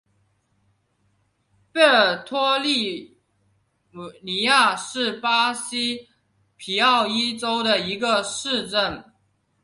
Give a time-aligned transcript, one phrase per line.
[1.71, 3.19] 贝尔托利
[4.23, 6.09] 尼亚是巴西
[6.57, 9.05] 皮奥伊州的一个市镇。